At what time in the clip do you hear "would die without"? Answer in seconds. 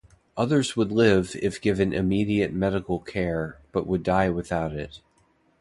3.85-4.73